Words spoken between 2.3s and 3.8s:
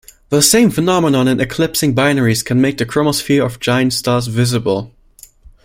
can make the chromosphere of